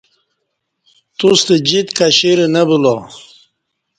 [1.17, 2.95] توستہ جیت کشیرہ نہ بولا